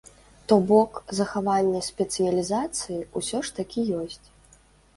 [0.51, 4.27] То бок, захаванне спецыялізацыі ўсё ж такі ёсць.